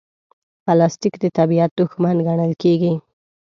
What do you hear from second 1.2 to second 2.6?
د طبیعت دښمن ګڼل